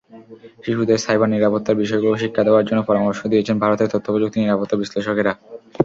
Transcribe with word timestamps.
শিশুদের 0.63 0.99
সাইবার 0.99 1.29
নিরাপত্তার 1.29 1.79
বিষয়গুলো 1.81 2.15
শিক্ষা 2.17 2.43
দেওয়ার 2.43 2.67
জন্য 2.69 2.81
পরামর্শ 2.83 3.19
দিয়েছেন 3.27 3.55
ভারতের 3.63 3.91
তথ্য-প্রযুক্তি 3.93 4.37
নিরাপত্তা 4.39 4.75
বিশ্লেষকেরা। 4.81 5.33